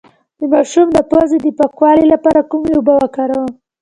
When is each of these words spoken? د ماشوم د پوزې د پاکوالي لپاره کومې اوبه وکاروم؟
د 0.39 0.41
ماشوم 0.51 0.87
د 0.93 0.99
پوزې 1.09 1.37
د 1.41 1.47
پاکوالي 1.59 2.05
لپاره 2.13 2.41
کومې 2.51 2.73
اوبه 2.75 2.93
وکاروم؟ 2.97 3.51